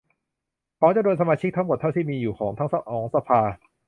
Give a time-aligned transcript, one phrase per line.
[0.79, 3.41] ของจำนวนสมาชิกทั้งหมดเท่าที่มีอยู่ของทั้งสองสภา